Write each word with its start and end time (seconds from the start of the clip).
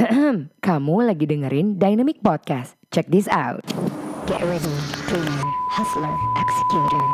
Kamu 0.64 1.04
lagi 1.04 1.28
dengerin 1.28 1.76
Dynamic 1.76 2.24
Podcast. 2.24 2.72
Check 2.88 3.12
this 3.12 3.28
out. 3.28 3.60
Get 4.24 4.40
ready, 4.40 4.72
dreamer, 5.12 5.48
hustler, 5.68 6.16
executor. 6.40 7.06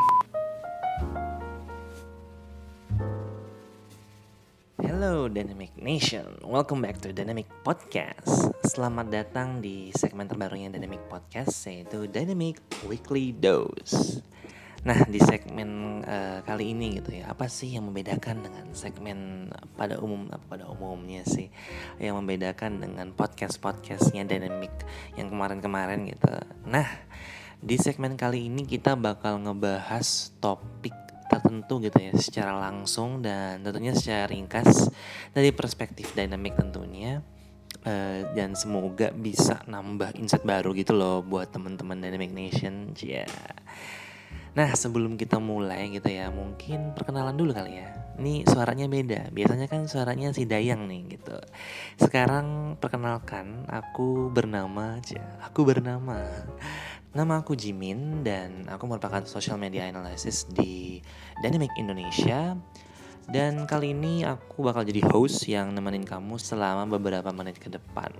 Hello 4.79 5.27
Dynamic 5.27 5.75
Nation, 5.75 6.39
welcome 6.47 6.79
back 6.79 7.03
to 7.03 7.11
Dynamic 7.11 7.51
Podcast. 7.67 8.55
Selamat 8.63 9.11
datang 9.11 9.59
di 9.59 9.91
segmen 9.91 10.31
terbarunya 10.31 10.71
Dynamic 10.71 11.03
Podcast 11.11 11.67
yaitu 11.67 12.07
Dynamic 12.07 12.63
Weekly 12.87 13.35
Dose. 13.35 14.23
Nah 14.87 15.03
di 15.03 15.19
segmen 15.19 15.99
uh, 16.07 16.39
kali 16.47 16.71
ini 16.71 17.03
gitu 17.03 17.19
ya, 17.19 17.27
apa 17.27 17.51
sih 17.51 17.75
yang 17.75 17.91
membedakan 17.91 18.39
dengan 18.39 18.71
segmen 18.71 19.51
pada 19.75 19.99
umum 19.99 20.31
pada 20.47 20.63
umumnya 20.71 21.27
sih, 21.27 21.51
yang 21.99 22.15
membedakan 22.15 22.79
dengan 22.79 23.11
podcast 23.11 23.59
podcastnya 23.59 24.23
Dynamic 24.23 24.71
yang 25.19 25.27
kemarin-kemarin 25.27 26.07
gitu. 26.07 26.31
Nah 26.63 26.87
di 27.59 27.75
segmen 27.75 28.15
kali 28.15 28.47
ini 28.47 28.63
kita 28.63 28.95
bakal 28.95 29.43
ngebahas 29.43 30.31
topik 30.39 30.95
tertentu 31.27 31.83
gitu 31.83 31.99
ya 31.99 32.15
secara 32.15 32.55
langsung 32.55 33.19
dan 33.19 33.59
tentunya 33.59 33.91
secara 33.91 34.31
ringkas 34.31 34.87
dari 35.35 35.51
perspektif 35.51 36.15
dynamic 36.15 36.55
tentunya 36.55 37.19
uh, 37.83 38.19
dan 38.31 38.55
semoga 38.55 39.11
bisa 39.11 39.59
nambah 39.67 40.15
insight 40.15 40.47
baru 40.47 40.71
gitu 40.71 40.95
loh 40.95 41.19
buat 41.27 41.51
teman-teman 41.51 41.99
Dynamic 41.99 42.31
Nation. 42.31 42.95
Yeah. 42.95 43.27
Nah 44.57 44.73
sebelum 44.73 45.21
kita 45.21 45.37
mulai 45.37 45.93
gitu 45.93 46.09
ya 46.09 46.33
mungkin 46.33 46.97
perkenalan 46.97 47.37
dulu 47.37 47.53
kali 47.53 47.77
ya. 47.77 47.93
Ini 48.17 48.49
suaranya 48.49 48.89
beda. 48.89 49.29
Biasanya 49.29 49.69
kan 49.69 49.85
suaranya 49.85 50.33
si 50.33 50.49
Dayang 50.49 50.89
nih 50.89 51.13
gitu. 51.13 51.37
Sekarang 52.01 52.73
perkenalkan 52.81 53.69
aku 53.69 54.33
bernama, 54.33 54.97
aku 55.45 55.61
bernama 55.61 56.25
Nama 57.17 57.41
aku 57.41 57.57
Jimin 57.57 58.21
dan 58.21 58.69
aku 58.69 58.85
merupakan 58.85 59.25
social 59.25 59.57
media 59.57 59.89
analysis 59.89 60.45
di 60.53 61.01
Dynamic 61.41 61.73
Indonesia. 61.73 62.53
Dan 63.25 63.65
kali 63.65 63.97
ini 63.97 64.21
aku 64.21 64.61
bakal 64.61 64.85
jadi 64.85 65.01
host 65.09 65.49
yang 65.49 65.73
nemenin 65.73 66.05
kamu 66.05 66.37
selama 66.37 66.85
beberapa 66.85 67.33
menit 67.33 67.57
ke 67.57 67.73
depan. 67.73 68.13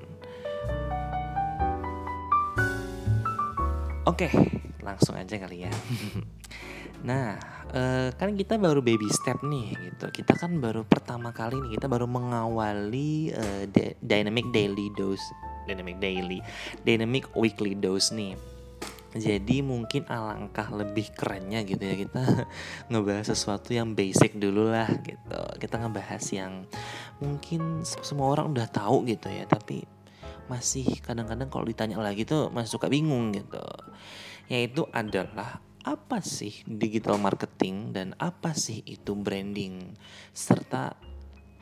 Oke, 4.09 4.33
langsung 4.87 5.19
aja 5.19 5.35
kali 5.35 5.67
ya. 5.67 5.73
nah, 7.09 7.35
uh, 7.75 8.09
kan 8.15 8.31
kita 8.39 8.55
baru 8.55 8.79
baby 8.79 9.11
step 9.11 9.43
nih 9.43 9.75
gitu. 9.75 10.07
Kita 10.23 10.39
kan 10.39 10.63
baru 10.63 10.87
pertama 10.87 11.35
kali 11.35 11.59
nih 11.59 11.75
kita 11.75 11.91
baru 11.91 12.07
mengawali 12.07 13.35
uh, 13.35 13.63
dynamic 13.99 14.47
daily 14.55 14.87
dose, 14.95 15.23
dynamic 15.67 15.99
daily, 15.99 16.39
dynamic 16.87 17.27
weekly 17.35 17.75
dose 17.75 18.15
nih 18.15 18.39
jadi 19.17 19.65
mungkin 19.65 20.05
alangkah 20.05 20.69
lebih 20.69 21.09
kerennya 21.15 21.65
gitu 21.65 21.81
ya 21.81 21.95
kita 21.95 22.23
ngebahas 22.91 23.33
sesuatu 23.33 23.73
yang 23.73 23.97
basic 23.97 24.37
dulu 24.37 24.69
lah 24.69 24.87
gitu. 25.01 25.41
Kita 25.57 25.81
ngebahas 25.81 26.23
yang 26.31 26.67
mungkin 27.23 27.81
semua 27.83 28.35
orang 28.35 28.53
udah 28.53 28.67
tahu 28.69 29.07
gitu 29.09 29.27
ya, 29.31 29.47
tapi 29.49 29.83
masih 30.47 30.87
kadang-kadang 31.03 31.51
kalau 31.51 31.65
ditanya 31.67 31.99
lagi 31.99 32.23
tuh 32.23 32.53
masih 32.53 32.77
suka 32.77 32.87
bingung 32.87 33.33
gitu. 33.33 33.63
Yaitu 34.47 34.87
adalah 34.91 35.59
apa 35.87 36.19
sih 36.19 36.51
digital 36.67 37.15
marketing 37.15 37.95
dan 37.95 38.11
apa 38.19 38.51
sih 38.51 38.83
itu 38.83 39.15
branding 39.15 39.95
serta 40.35 40.95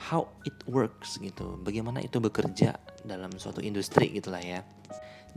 how 0.09 0.25
it 0.45 0.57
works 0.65 1.21
gitu. 1.21 1.61
Bagaimana 1.61 2.01
itu 2.01 2.17
bekerja 2.17 2.77
dalam 3.05 3.33
suatu 3.37 3.61
industri 3.61 4.09
gitulah 4.13 4.41
ya. 4.41 4.65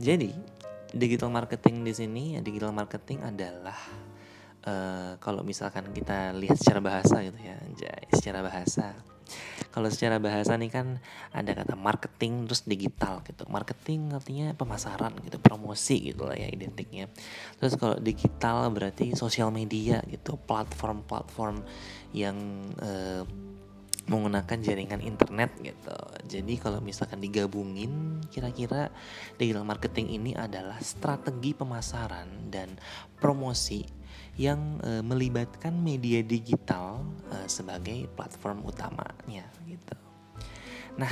Jadi 0.01 0.33
digital 0.93 1.29
marketing 1.29 1.85
di 1.85 1.93
sini 1.93 2.23
ya 2.37 2.41
digital 2.41 2.73
marketing 2.73 3.21
adalah 3.21 3.77
uh, 4.65 5.13
kalau 5.21 5.45
misalkan 5.45 5.93
kita 5.93 6.33
lihat 6.33 6.57
secara 6.57 6.81
bahasa 6.81 7.21
gitu 7.21 7.37
ya 7.37 7.57
secara 8.09 8.41
bahasa 8.41 8.97
kalau 9.69 9.87
secara 9.91 10.17
bahasa 10.17 10.55
nih 10.55 10.71
kan 10.71 10.97
ada 11.33 11.51
kata 11.53 11.75
marketing 11.77 12.49
terus 12.49 12.65
digital 12.65 13.21
gitu 13.25 13.45
marketing 13.47 14.13
artinya 14.13 14.53
pemasaran 14.53 15.13
gitu 15.25 15.37
promosi 15.37 16.13
gitu 16.13 16.25
lah 16.25 16.35
ya 16.35 16.49
identiknya 16.49 17.07
terus 17.57 17.77
kalau 17.77 17.97
digital 17.99 18.69
berarti 18.73 19.13
sosial 19.13 19.53
media 19.53 20.01
gitu 20.09 20.37
platform-platform 20.45 21.63
yang 22.13 22.37
uh, 22.81 23.23
menggunakan 24.09 24.57
jaringan 24.59 25.05
internet 25.05 25.53
gitu. 25.61 25.97
Jadi 26.25 26.57
kalau 26.57 26.81
misalkan 26.81 27.21
digabungin 27.21 28.25
kira-kira 28.33 28.89
digital 29.37 29.61
marketing 29.61 30.17
ini 30.17 30.31
adalah 30.33 30.81
strategi 30.81 31.53
pemasaran 31.53 32.49
dan 32.49 32.73
promosi 33.21 33.98
yang 34.39 34.79
e, 34.79 35.03
melibatkan 35.03 35.75
media 35.75 36.23
digital 36.23 37.03
e, 37.27 37.43
sebagai 37.51 38.07
platform 38.15 38.63
utamanya 38.63 39.43
gitu. 39.67 39.95
Nah, 40.95 41.11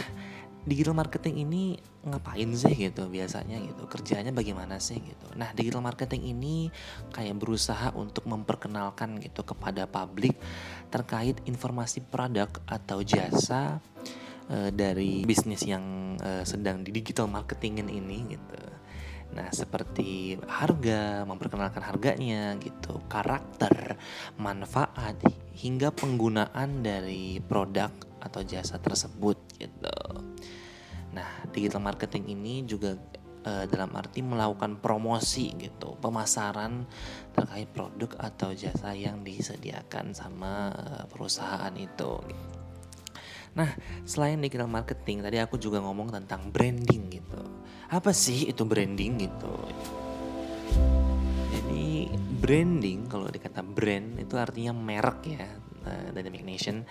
digital 0.68 0.96
marketing 0.96 1.48
ini 1.48 1.80
ngapain 2.04 2.52
sih 2.56 2.76
gitu 2.76 3.08
biasanya 3.08 3.60
gitu? 3.64 3.88
Kerjanya 3.88 4.36
bagaimana 4.36 4.84
sih 4.84 5.00
gitu? 5.00 5.28
Nah 5.40 5.56
digital 5.56 5.80
marketing 5.80 6.28
ini 6.36 6.68
kayak 7.16 7.40
berusaha 7.40 7.96
untuk 7.96 8.28
memperkenalkan 8.28 9.20
gitu 9.24 9.48
kepada 9.48 9.88
publik 9.88 10.36
terkait 10.92 11.40
informasi 11.48 12.04
produk 12.04 12.52
atau 12.68 13.00
jasa 13.00 13.80
uh, 14.52 14.70
dari 14.76 15.24
bisnis 15.24 15.64
yang 15.64 16.16
uh, 16.20 16.44
sedang 16.44 16.84
di 16.84 16.92
digital 16.92 17.32
marketingin 17.32 17.88
ini 17.88 18.36
gitu 18.36 18.77
Nah, 19.36 19.50
seperti 19.54 20.40
harga, 20.48 21.28
memperkenalkan 21.28 21.84
harganya 21.84 22.56
gitu, 22.58 23.04
karakter, 23.12 24.00
manfaat 24.40 25.20
hingga 25.58 25.94
penggunaan 25.94 26.86
dari 26.86 27.42
produk 27.44 27.92
atau 28.22 28.42
jasa 28.42 28.82
tersebut 28.82 29.38
gitu. 29.58 29.98
Nah, 31.14 31.30
digital 31.50 31.82
marketing 31.82 32.34
ini 32.34 32.66
juga 32.66 32.98
uh, 33.46 33.66
dalam 33.70 33.94
arti 33.96 34.20
melakukan 34.22 34.78
promosi 34.82 35.54
gitu, 35.56 35.96
pemasaran 35.98 36.86
terkait 37.32 37.70
produk 37.72 38.12
atau 38.20 38.52
jasa 38.52 38.94
yang 38.94 39.22
disediakan 39.24 40.12
sama 40.12 40.74
uh, 40.74 41.04
perusahaan 41.10 41.74
itu. 41.78 42.20
Nah, 43.58 43.74
selain 44.06 44.38
digital 44.38 44.70
marketing, 44.70 45.26
tadi 45.26 45.42
aku 45.42 45.58
juga 45.58 45.82
ngomong 45.82 46.14
tentang 46.14 46.54
branding 46.54 47.10
gitu. 47.10 47.42
Apa 47.90 48.14
sih 48.14 48.46
itu 48.46 48.62
branding 48.62 49.18
gitu? 49.18 49.56
Jadi 51.50 52.14
branding 52.38 53.10
kalau 53.10 53.26
dikata 53.34 53.66
brand 53.66 54.22
itu 54.22 54.38
artinya 54.38 54.78
merek 54.78 55.20
ya, 55.26 55.50
uh, 55.90 56.08
Dynamic 56.14 56.46
Nation. 56.46 56.86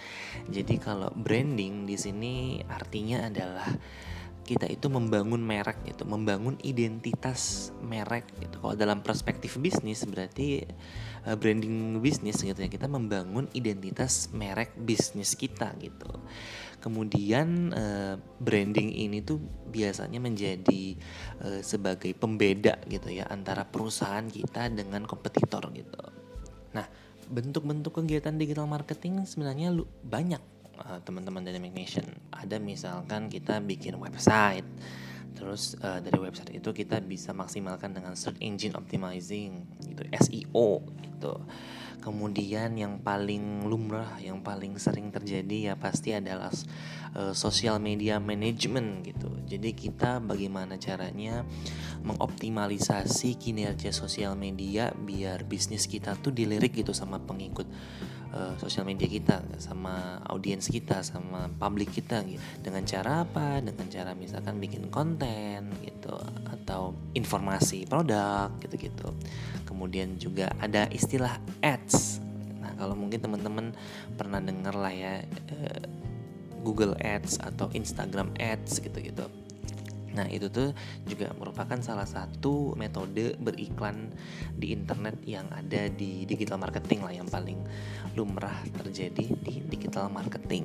Jadi 0.51 0.75
kalau 0.83 1.15
branding 1.15 1.87
di 1.87 1.95
sini 1.95 2.59
artinya 2.67 3.31
adalah 3.31 3.71
kita 4.47 4.71
itu 4.71 4.87
membangun 4.87 5.43
merek 5.43 5.83
gitu, 5.83 6.07
membangun 6.07 6.55
identitas 6.63 7.75
merek 7.83 8.31
gitu. 8.39 8.63
Kalau 8.63 8.79
dalam 8.79 9.03
perspektif 9.03 9.59
bisnis 9.59 10.07
berarti 10.07 10.63
uh, 11.27 11.35
branding 11.35 11.99
bisnis 11.99 12.41
gitu 12.41 12.55
ya, 12.55 12.71
kita 12.71 12.87
membangun 12.87 13.51
identitas 13.53 14.31
merek 14.31 14.73
bisnis 14.79 15.35
kita 15.35 15.75
gitu. 15.83 16.09
Kemudian 16.79 17.75
uh, 17.75 18.15
branding 18.39 18.95
ini 18.95 19.21
tuh 19.27 19.43
biasanya 19.69 20.23
menjadi 20.23 20.95
uh, 21.43 21.61
sebagai 21.67 22.15
pembeda 22.15 22.79
gitu 22.87 23.11
ya 23.11 23.27
antara 23.27 23.67
perusahaan 23.67 24.25
kita 24.31 24.71
dengan 24.71 25.03
kompetitor 25.05 25.67
gitu. 25.75 25.99
Nah, 26.73 26.87
bentuk-bentuk 27.27 27.91
kegiatan 27.91 28.39
digital 28.39 28.71
marketing 28.71 29.27
sebenarnya 29.27 29.75
banyak 30.07 30.56
uh, 30.83 31.01
teman-teman 31.03 31.45
Dynamic 31.45 31.73
Nation. 31.73 32.07
Ada 32.33 32.61
misalkan 32.61 33.33
kita 33.33 33.61
bikin 33.65 33.97
website, 33.97 34.67
terus 35.37 35.77
uh, 35.81 36.01
dari 36.01 36.17
website 36.21 36.57
itu 36.57 36.73
kita 36.73 37.01
bisa 37.05 37.33
maksimalkan 37.37 37.93
dengan 37.97 38.17
search 38.17 38.41
engine 38.41 38.77
optimizing, 38.77 39.65
gitu 39.85 40.03
SEO, 40.13 40.85
gitu. 41.05 41.35
Kemudian 42.07 42.79
yang 42.79 43.03
paling 43.03 43.67
lumrah, 43.67 44.23
yang 44.23 44.39
paling 44.39 44.79
sering 44.79 45.11
terjadi 45.11 45.73
ya 45.73 45.75
pasti 45.75 46.15
adalah 46.15 46.55
uh, 47.19 47.35
social 47.35 47.83
media 47.83 48.23
management 48.23 49.03
gitu. 49.03 49.27
Jadi 49.43 49.75
kita 49.75 50.23
bagaimana 50.23 50.79
caranya 50.79 51.43
mengoptimalisasi 52.07 53.35
kinerja 53.43 53.91
sosial 53.91 54.39
media 54.39 54.95
biar 54.95 55.43
bisnis 55.49 55.91
kita 55.91 56.15
tuh 56.23 56.31
dilirik 56.31 56.79
gitu 56.79 56.95
sama 56.95 57.19
pengikut 57.19 57.67
uh, 58.35 58.55
sosial 58.59 58.89
media 58.89 59.07
kita 59.07 59.43
sama 59.61 60.19
audiens 60.27 60.67
kita 60.67 61.03
sama 61.05 61.51
publik 61.61 61.93
kita 61.95 62.25
gitu. 62.27 62.41
Dengan 62.63 62.83
cara 62.83 63.23
apa? 63.23 63.61
Dengan 63.63 63.87
cara 63.87 64.17
misalkan 64.17 64.59
bikin 64.59 64.89
konten 64.91 65.71
gitu 65.85 66.15
atau 66.51 66.97
informasi 67.15 67.87
produk 67.87 68.51
gitu-gitu. 68.59 69.15
Kemudian 69.69 70.19
juga 70.19 70.51
ada 70.59 70.91
istilah 70.91 71.39
ads. 71.63 72.19
Nah 72.59 72.75
kalau 72.75 72.99
mungkin 72.99 73.23
teman-teman 73.23 73.77
pernah 74.19 74.43
dengar 74.43 74.75
lah 74.75 74.91
ya 74.91 75.23
uh, 75.53 75.85
Google 76.67 76.99
Ads 76.99 77.39
atau 77.39 77.71
Instagram 77.71 78.35
Ads 78.43 78.83
gitu-gitu 78.83 79.46
Nah 80.17 80.25
itu 80.33 80.49
tuh 80.49 80.73
juga 81.05 81.31
merupakan 81.37 81.77
salah 81.85 82.09
satu 82.09 82.73
metode 82.75 83.37
beriklan 83.37 84.17
di 84.57 84.73
internet 84.73 85.21
yang 85.29 85.45
ada 85.53 85.93
di 85.93 86.25
digital 86.25 86.57
marketing 86.57 87.05
lah 87.05 87.13
yang 87.13 87.29
paling 87.29 87.61
lumrah 88.17 88.57
terjadi 88.81 89.29
di 89.37 89.61
digital 89.69 90.09
marketing. 90.09 90.65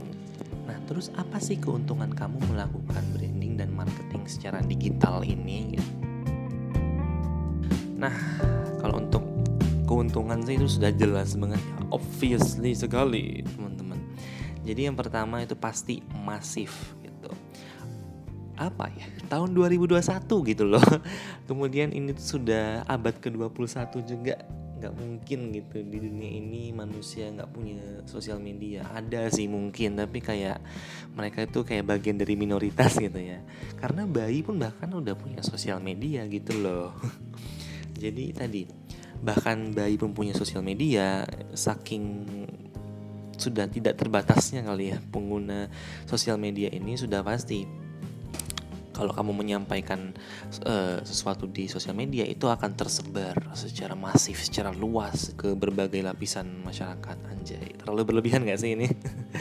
Nah 0.64 0.80
terus 0.88 1.12
apa 1.20 1.38
sih 1.44 1.60
keuntungan 1.60 2.16
kamu 2.16 2.40
melakukan 2.48 3.04
branding 3.12 3.60
dan 3.60 3.76
marketing 3.76 4.24
secara 4.24 4.64
digital 4.64 5.20
ini? 5.28 5.76
Nah 8.00 8.16
kalau 8.80 9.04
untuk 9.04 9.28
keuntungan 9.84 10.40
sih 10.48 10.56
itu 10.56 10.80
sudah 10.80 10.96
jelas 10.96 11.36
banget, 11.36 11.60
obviously 11.92 12.72
sekali 12.72 13.44
teman-teman. 13.44 14.00
Jadi 14.64 14.88
yang 14.88 14.96
pertama 14.96 15.44
itu 15.44 15.60
pasti 15.60 16.00
masif 16.24 16.96
apa 18.62 18.94
ya? 18.94 19.08
Tahun 19.26 19.50
2021 19.50 20.02
gitu 20.54 20.64
loh. 20.68 20.84
Kemudian 21.50 21.90
ini 21.96 22.14
sudah 22.14 22.86
abad 22.86 23.18
ke-21 23.18 23.94
juga. 24.06 24.36
Nggak 24.82 24.98
mungkin 24.98 25.40
gitu 25.54 25.78
di 25.86 25.98
dunia 26.02 26.32
ini 26.42 26.74
manusia 26.74 27.30
nggak 27.30 27.50
punya 27.54 27.82
sosial 28.10 28.42
media. 28.42 28.86
Ada 28.90 29.30
sih 29.30 29.46
mungkin 29.46 29.94
tapi 29.94 30.22
kayak 30.26 30.58
mereka 31.14 31.46
itu 31.46 31.62
kayak 31.62 31.86
bagian 31.86 32.18
dari 32.18 32.34
minoritas 32.34 32.98
gitu 32.98 33.22
ya. 33.22 33.46
Karena 33.78 34.10
bayi 34.10 34.42
pun 34.42 34.58
bahkan 34.58 34.90
udah 34.90 35.14
punya 35.14 35.46
sosial 35.46 35.78
media 35.82 36.26
gitu 36.26 36.58
loh. 36.58 36.98
Jadi 38.02 38.34
tadi 38.34 38.62
bahkan 39.22 39.70
bayi 39.70 40.02
pun 40.02 40.18
punya 40.18 40.34
sosial 40.34 40.66
media 40.66 41.30
saking 41.54 42.26
sudah 43.42 43.66
tidak 43.66 43.98
terbatasnya 43.98 44.62
kali 44.62 44.94
ya 44.94 45.02
pengguna 45.10 45.66
sosial 46.06 46.38
media 46.38 46.70
ini 46.70 46.94
sudah 46.94 47.26
pasti 47.26 47.66
kalau 49.02 49.18
kamu 49.18 49.34
menyampaikan 49.34 50.14
uh, 50.62 51.02
sesuatu 51.02 51.50
di 51.50 51.66
sosial 51.66 51.98
media 51.98 52.22
itu 52.22 52.46
akan 52.46 52.78
tersebar 52.78 53.34
secara 53.58 53.98
masif, 53.98 54.46
secara 54.46 54.70
luas 54.70 55.34
ke 55.34 55.58
berbagai 55.58 56.06
lapisan 56.06 56.62
masyarakat. 56.62 57.18
Anjay, 57.34 57.82
terlalu 57.82 58.14
berlebihan 58.14 58.46
gak 58.46 58.62
sih 58.62 58.78
ini? 58.78 58.86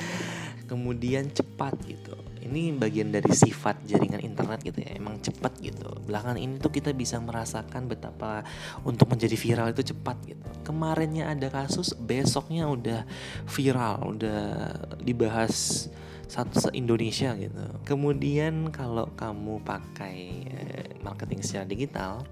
Kemudian 0.71 1.29
cepat 1.29 1.77
gitu. 1.85 2.17
Ini 2.41 2.73
bagian 2.73 3.13
dari 3.13 3.29
sifat 3.29 3.85
jaringan 3.85 4.25
internet 4.25 4.65
gitu 4.65 4.81
ya. 4.81 4.97
Emang 4.97 5.21
cepat 5.21 5.61
gitu. 5.61 5.93
Belakangan 6.09 6.41
ini 6.41 6.57
tuh 6.57 6.73
kita 6.73 6.97
bisa 6.97 7.21
merasakan 7.21 7.85
betapa 7.85 8.41
untuk 8.89 9.13
menjadi 9.13 9.37
viral 9.37 9.77
itu 9.77 9.93
cepat 9.93 10.17
gitu. 10.25 10.47
Kemarinnya 10.65 11.29
ada 11.29 11.53
kasus, 11.53 11.93
besoknya 12.01 12.65
udah 12.65 13.05
viral, 13.45 14.17
udah 14.17 14.73
dibahas 15.05 15.87
satu 16.31 16.63
se 16.63 16.71
Indonesia 16.79 17.35
gitu. 17.35 17.65
Kemudian 17.83 18.71
kalau 18.71 19.11
kamu 19.19 19.59
pakai 19.67 20.17
eh, 20.47 20.91
marketing 21.03 21.43
secara 21.43 21.67
digital, 21.67 22.23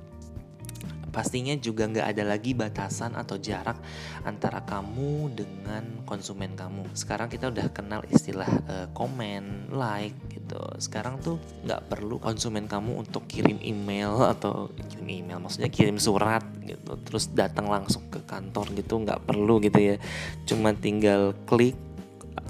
pastinya 1.10 1.56
juga 1.58 1.88
nggak 1.88 2.06
ada 2.14 2.22
lagi 2.22 2.54
batasan 2.54 3.16
atau 3.18 3.40
jarak 3.40 3.74
antara 4.22 4.62
kamu 4.62 5.34
dengan 5.34 5.84
konsumen 6.04 6.54
kamu. 6.54 6.86
Sekarang 6.94 7.26
kita 7.26 7.50
udah 7.50 7.66
kenal 7.74 8.04
istilah 8.06 8.46
uh, 8.68 8.86
komen, 8.94 9.72
like 9.72 10.14
gitu. 10.30 10.60
Sekarang 10.78 11.18
tuh 11.18 11.40
nggak 11.66 11.90
perlu 11.90 12.20
konsumen 12.20 12.68
kamu 12.68 13.02
untuk 13.02 13.26
kirim 13.26 13.58
email 13.64 14.20
atau 14.30 14.70
kirim 14.76 15.08
email, 15.26 15.42
maksudnya 15.42 15.72
kirim 15.72 15.96
surat 15.98 16.44
gitu, 16.62 16.94
terus 17.02 17.32
datang 17.32 17.66
langsung 17.66 18.06
ke 18.12 18.22
kantor 18.28 18.68
gitu 18.76 19.00
nggak 19.02 19.24
perlu 19.26 19.58
gitu 19.64 19.80
ya. 19.80 19.96
Cuma 20.44 20.76
tinggal 20.76 21.34
klik 21.48 21.87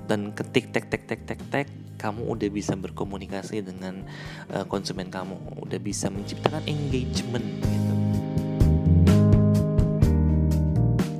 dan 0.08 0.32
ketik 0.32 0.72
tek 0.72 0.88
tek 0.88 1.04
tek 1.04 1.20
tek 1.28 1.40
tek 1.52 1.68
kamu 2.00 2.24
udah 2.32 2.48
bisa 2.48 2.72
berkomunikasi 2.78 3.60
dengan 3.60 4.06
uh, 4.54 4.64
konsumen 4.64 5.12
kamu. 5.12 5.36
Udah 5.60 5.76
bisa 5.76 6.08
menciptakan 6.08 6.64
engagement 6.64 7.44
gitu. 7.44 7.94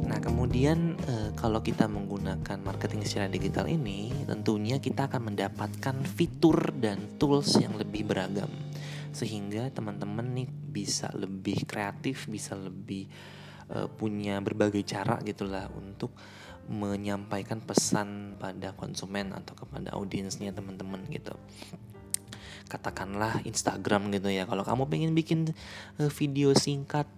Nah 0.09 0.19
kemudian 0.23 0.97
uh, 1.05 1.37
kalau 1.37 1.61
kita 1.61 1.85
menggunakan 1.91 2.65
marketing 2.65 3.05
secara 3.05 3.29
digital 3.29 3.69
ini 3.69 4.15
tentunya 4.25 4.81
kita 4.81 5.11
akan 5.11 5.35
mendapatkan 5.35 5.97
fitur 6.09 6.73
dan 6.79 7.19
tools 7.21 7.59
yang 7.61 7.77
lebih 7.77 8.09
beragam. 8.09 8.49
Sehingga 9.13 9.69
teman-teman 9.75 10.31
nih 10.33 10.49
bisa 10.49 11.11
lebih 11.13 11.67
kreatif 11.67 12.31
bisa 12.31 12.55
lebih 12.55 13.11
uh, 13.75 13.91
punya 13.91 14.39
berbagai 14.39 14.87
cara 14.87 15.19
gitulah 15.27 15.67
untuk 15.75 16.15
menyampaikan 16.69 17.65
pesan 17.65 18.37
pada 18.37 18.77
konsumen 18.77 19.33
atau 19.33 19.57
kepada 19.57 19.97
audiensnya 19.97 20.53
teman-teman 20.53 21.03
gitu. 21.09 21.33
Katakanlah 22.69 23.41
Instagram 23.49 24.13
gitu 24.13 24.29
ya. 24.29 24.45
Kalau 24.45 24.61
kamu 24.63 24.85
pengen 24.93 25.13
bikin 25.17 25.57
uh, 25.97 26.13
video 26.13 26.53
singkat 26.53 27.09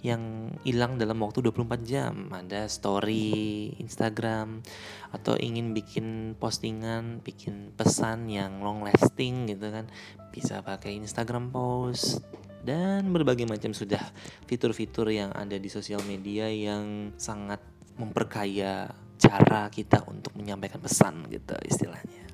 yang 0.00 0.56
hilang 0.64 0.96
dalam 0.96 1.20
waktu 1.20 1.44
24 1.44 1.84
jam 1.84 2.32
ada 2.32 2.64
story 2.72 3.68
Instagram 3.76 4.64
atau 5.12 5.36
ingin 5.36 5.76
bikin 5.76 6.32
postingan 6.40 7.20
bikin 7.20 7.76
pesan 7.76 8.32
yang 8.32 8.64
long 8.64 8.80
lasting 8.80 9.44
gitu 9.44 9.68
kan 9.68 9.92
bisa 10.32 10.64
pakai 10.64 10.96
Instagram 10.96 11.52
post 11.52 12.24
dan 12.64 13.12
berbagai 13.12 13.44
macam 13.44 13.76
sudah 13.76 14.00
fitur-fitur 14.48 15.08
yang 15.12 15.32
ada 15.36 15.56
di 15.56 15.68
sosial 15.68 16.00
media 16.08 16.48
yang 16.48 17.12
sangat 17.20 17.60
memperkaya 17.98 18.92
cara 19.20 19.68
kita 19.68 20.04
untuk 20.08 20.32
menyampaikan 20.36 20.80
pesan 20.80 21.28
gitu 21.28 21.54
istilahnya. 21.64 22.30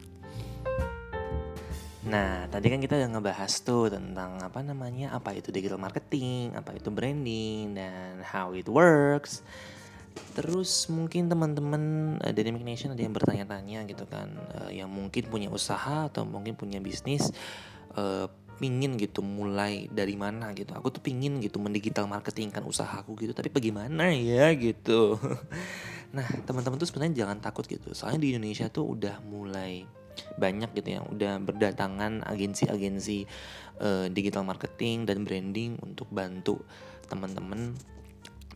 Nah, 2.07 2.47
tadi 2.47 2.71
kan 2.71 2.79
kita 2.79 2.95
udah 2.95 3.19
ngebahas 3.19 3.53
tuh 3.67 3.91
tentang 3.91 4.39
apa 4.39 4.63
namanya, 4.63 5.11
apa 5.11 5.35
itu 5.35 5.51
digital 5.51 5.83
marketing, 5.83 6.55
apa 6.55 6.79
itu 6.79 6.87
branding, 6.95 7.75
dan 7.75 8.23
how 8.23 8.55
it 8.55 8.71
works. 8.71 9.43
Terus 10.39 10.87
mungkin 10.87 11.27
teman-teman 11.27 11.83
uh, 12.23 12.31
Dynamic 12.31 12.63
Nation 12.63 12.95
ada 12.95 13.03
yang 13.03 13.11
bertanya-tanya 13.11 13.91
gitu 13.91 14.07
kan, 14.07 14.31
uh, 14.55 14.71
yang 14.71 14.87
mungkin 14.87 15.27
punya 15.27 15.51
usaha 15.51 16.07
atau 16.07 16.23
mungkin 16.23 16.55
punya 16.55 16.79
bisnis, 16.79 17.35
uh, 17.99 18.31
pingin 18.57 18.97
gitu 18.97 19.21
mulai 19.21 19.89
dari 19.93 20.17
mana 20.17 20.53
gitu. 20.57 20.73
Aku 20.73 20.89
tuh 20.89 21.05
pingin 21.05 21.39
gitu 21.45 21.61
mendigital 21.61 22.09
marketingkan 22.09 22.65
usahaku 22.65 23.17
gitu. 23.21 23.33
Tapi 23.37 23.53
bagaimana 23.53 24.13
ya 24.13 24.53
gitu? 24.57 25.17
Nah 26.07 26.25
teman-teman 26.49 26.81
tuh 26.81 26.89
sebenarnya 26.89 27.27
jangan 27.27 27.45
takut 27.45 27.67
gitu. 27.69 27.93
Soalnya 27.93 28.25
di 28.25 28.29
Indonesia 28.33 28.73
tuh 28.73 28.97
udah 28.97 29.21
mulai 29.27 29.85
banyak 30.41 30.73
gitu 30.73 30.97
ya. 30.97 31.01
Udah 31.05 31.37
berdatangan 31.43 32.25
agensi-agensi 32.25 33.29
uh, 33.85 34.07
digital 34.09 34.47
marketing 34.47 35.05
dan 35.05 35.29
branding 35.29 35.77
untuk 35.85 36.09
bantu 36.09 36.63
teman-teman 37.11 37.77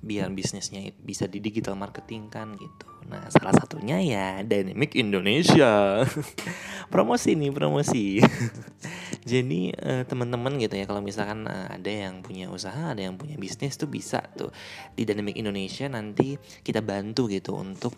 biar 0.01 0.33
bisnisnya 0.33 0.97
bisa 0.97 1.29
di 1.29 1.45
digital 1.45 1.77
marketing 1.77 2.33
kan 2.33 2.57
gitu. 2.57 2.89
Nah 3.09 3.29
salah 3.29 3.53
satunya 3.53 4.01
ya 4.01 4.41
Dynamic 4.41 4.97
Indonesia. 4.97 6.05
promosi 6.93 7.37
nih 7.37 7.53
promosi. 7.53 8.21
Jadi 9.31 9.77
uh, 9.77 10.09
teman-teman 10.09 10.57
gitu 10.57 10.81
ya 10.81 10.89
kalau 10.89 11.05
misalkan 11.05 11.45
uh, 11.45 11.69
ada 11.69 11.93
yang 11.93 12.25
punya 12.25 12.49
usaha, 12.49 12.97
ada 12.97 13.05
yang 13.05 13.21
punya 13.21 13.37
bisnis 13.37 13.77
tuh 13.77 13.93
bisa 13.93 14.25
tuh 14.33 14.49
di 14.97 15.05
Dynamic 15.05 15.37
Indonesia 15.37 15.85
nanti 15.93 16.41
kita 16.65 16.81
bantu 16.81 17.29
gitu 17.29 17.61
untuk 17.61 17.93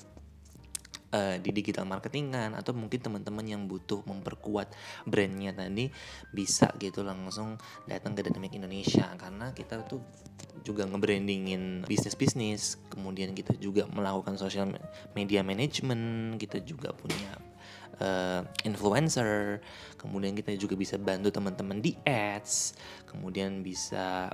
uh, 1.13 1.37
di 1.39 1.51
digital 1.53 1.87
marketing 1.87 2.33
kan 2.35 2.51
atau 2.57 2.73
mungkin 2.75 2.99
teman-teman 2.99 3.45
yang 3.47 3.63
butuh 3.69 4.03
memperkuat 4.09 4.73
brandnya 5.07 5.55
tadi 5.55 5.93
bisa 6.33 6.73
gitu 6.81 7.05
langsung 7.07 7.61
datang 7.87 8.17
ke 8.17 8.27
Dynamic 8.27 8.57
Indonesia. 8.57 9.07
Karena 9.15 9.53
kita 9.53 9.85
tuh 9.87 10.01
juga 10.63 10.87
ngebrandingin 10.87 11.85
bisnis-bisnis 11.89 12.79
kemudian 12.93 13.35
kita 13.35 13.59
juga 13.59 13.89
melakukan 13.91 14.39
social 14.39 14.71
media 15.17 15.43
management 15.43 16.37
kita 16.39 16.63
juga 16.63 16.95
punya 16.95 17.35
uh, 17.99 18.47
influencer 18.63 19.59
kemudian 19.99 20.37
kita 20.39 20.55
juga 20.55 20.79
bisa 20.79 21.01
bantu 21.01 21.35
teman-teman 21.35 21.83
di 21.83 21.99
ads 22.07 22.79
kemudian 23.11 23.65
bisa 23.65 24.31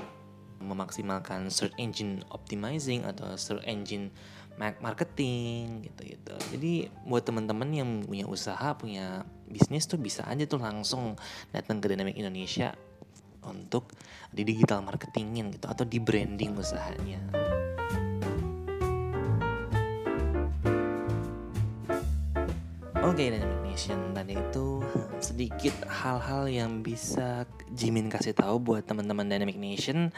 memaksimalkan 0.58 1.48
search 1.48 1.74
engine 1.78 2.20
optimizing 2.34 3.06
atau 3.06 3.38
search 3.38 3.62
engine 3.64 4.10
marketing 4.58 5.86
gitu-gitu. 5.86 6.34
Jadi 6.52 6.72
buat 7.06 7.22
teman-teman 7.22 7.70
yang 7.70 7.90
punya 8.02 8.26
usaha, 8.26 8.74
punya 8.74 9.22
bisnis 9.46 9.86
tuh 9.86 9.96
bisa 9.96 10.26
aja 10.26 10.44
tuh 10.44 10.60
langsung 10.60 11.14
datang 11.54 11.78
ke 11.78 11.94
Dynamic 11.94 12.18
Indonesia 12.18 12.74
untuk 13.46 13.94
di 14.34 14.44
digital 14.44 14.84
marketingin 14.84 15.54
gitu 15.54 15.66
atau 15.70 15.86
di 15.86 16.02
branding 16.02 16.58
usahanya. 16.58 17.22
Oke, 23.08 23.24
okay, 23.24 23.40
Dynamic 23.40 23.72
Nation 23.72 24.12
tadi 24.12 24.36
itu 24.36 24.84
sedikit 25.16 25.72
hal-hal 25.88 26.44
yang 26.44 26.84
bisa 26.84 27.48
Jimin 27.72 28.12
kasih 28.12 28.36
tahu 28.36 28.60
buat 28.60 28.84
teman-teman 28.84 29.24
Dynamic 29.24 29.56
Nation. 29.56 30.12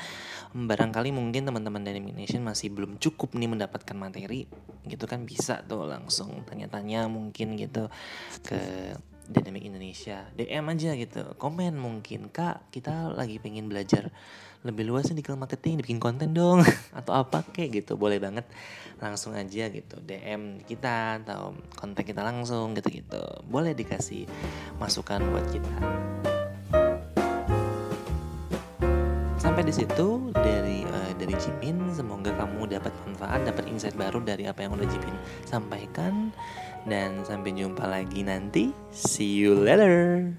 Barangkali 0.50 1.14
mungkin 1.14 1.47
teman-teman 1.47 1.87
Dynamic 1.87 2.18
Nation 2.18 2.42
masih 2.42 2.75
belum 2.75 2.99
cukup 2.99 3.38
nih 3.38 3.47
mendapatkan 3.47 3.94
materi, 3.94 4.50
gitu 4.90 5.06
kan 5.06 5.23
bisa 5.23 5.62
tuh 5.70 5.87
langsung 5.87 6.42
tanya-tanya 6.42 7.06
mungkin 7.06 7.54
gitu 7.54 7.87
ke 8.42 8.59
Dynamic 9.31 9.63
Indonesia. 9.63 10.27
DM 10.35 10.67
aja 10.67 10.91
gitu. 10.99 11.23
Komen 11.39 11.79
mungkin 11.79 12.29
kak 12.35 12.75
kita 12.75 13.15
lagi 13.15 13.39
pengen 13.39 13.71
belajar 13.71 14.11
lebih 14.61 14.85
luas 14.85 15.09
nih 15.09 15.25
digital 15.25 15.41
marketing 15.41 15.81
bikin 15.81 16.03
konten 16.03 16.35
dong. 16.35 16.67
Atau 16.99 17.15
apa 17.15 17.47
kayak 17.47 17.87
gitu 17.87 17.95
boleh 17.95 18.19
banget. 18.19 18.45
Langsung 18.99 19.33
aja 19.39 19.71
gitu 19.71 19.97
DM 20.03 20.67
kita 20.67 21.25
atau 21.25 21.57
kontak 21.73 22.05
kita 22.05 22.21
langsung 22.21 22.77
gitu 22.77 22.93
gitu 22.93 23.23
boleh 23.49 23.73
dikasih 23.73 24.29
masukan 24.77 25.25
buat 25.33 25.47
kita. 25.49 25.77
Sampai 29.41 29.65
di 29.65 29.73
situ 29.73 30.29
dari 30.37 30.85
uh, 30.85 31.13
dari 31.17 31.33
Jimin 31.41 31.89
semoga 31.97 32.29
kamu 32.37 32.77
dapat 32.77 32.93
manfaat 33.09 33.41
dapat 33.49 33.65
insight 33.73 33.97
baru 33.97 34.21
dari 34.21 34.45
apa 34.45 34.69
yang 34.69 34.77
udah 34.77 34.85
Jimin 34.85 35.17
sampaikan 35.49 36.29
dan 36.89 37.21
sampai 37.27 37.53
jumpa 37.53 37.85
lagi 37.85 38.25
nanti. 38.25 38.73
See 38.93 39.41
you 39.41 39.57
later 39.57 40.33